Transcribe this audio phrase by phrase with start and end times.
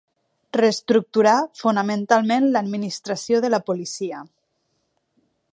[0.55, 4.27] Reestructurà fonamentalment l’administració de la policia.